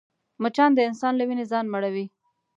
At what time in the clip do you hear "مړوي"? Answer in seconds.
1.73-2.05